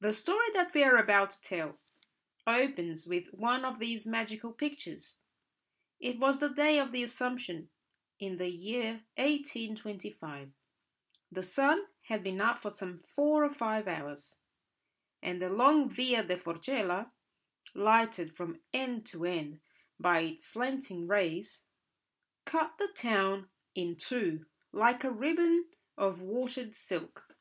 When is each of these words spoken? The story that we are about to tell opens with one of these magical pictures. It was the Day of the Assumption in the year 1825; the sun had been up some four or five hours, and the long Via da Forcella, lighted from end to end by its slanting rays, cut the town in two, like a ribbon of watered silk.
The 0.00 0.14
story 0.14 0.46
that 0.54 0.72
we 0.72 0.82
are 0.82 0.96
about 0.96 1.28
to 1.32 1.42
tell 1.42 1.78
opens 2.46 3.06
with 3.06 3.26
one 3.34 3.66
of 3.66 3.78
these 3.80 4.06
magical 4.06 4.50
pictures. 4.50 5.20
It 6.00 6.18
was 6.18 6.40
the 6.40 6.48
Day 6.48 6.78
of 6.78 6.90
the 6.90 7.02
Assumption 7.02 7.68
in 8.18 8.38
the 8.38 8.48
year 8.48 9.02
1825; 9.16 10.52
the 11.30 11.42
sun 11.42 11.84
had 12.04 12.22
been 12.22 12.40
up 12.40 12.62
some 12.72 13.00
four 13.00 13.44
or 13.44 13.52
five 13.52 13.86
hours, 13.88 14.38
and 15.20 15.42
the 15.42 15.50
long 15.50 15.86
Via 15.90 16.24
da 16.24 16.36
Forcella, 16.36 17.10
lighted 17.74 18.34
from 18.34 18.62
end 18.72 19.04
to 19.08 19.26
end 19.26 19.60
by 20.00 20.20
its 20.20 20.46
slanting 20.46 21.06
rays, 21.06 21.66
cut 22.46 22.78
the 22.78 22.88
town 22.88 23.50
in 23.74 23.96
two, 23.96 24.46
like 24.72 25.04
a 25.04 25.10
ribbon 25.10 25.68
of 25.98 26.22
watered 26.22 26.74
silk. 26.74 27.36